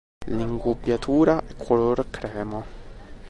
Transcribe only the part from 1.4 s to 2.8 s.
è color crema.